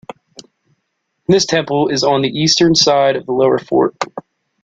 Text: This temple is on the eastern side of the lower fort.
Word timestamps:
This 1.27 1.45
temple 1.45 1.89
is 1.89 2.03
on 2.03 2.23
the 2.23 2.29
eastern 2.31 2.73
side 2.73 3.15
of 3.15 3.27
the 3.27 3.33
lower 3.33 3.59
fort. 3.59 3.95